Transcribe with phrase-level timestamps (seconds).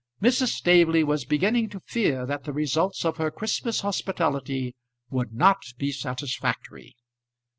[0.19, 0.47] Mrs.
[0.55, 4.73] Staveley was beginning to fear that the results of her Christmas hospitality
[5.11, 6.95] would not be satisfactory.